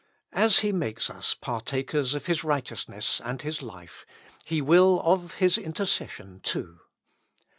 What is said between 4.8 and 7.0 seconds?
of His inter cession, too.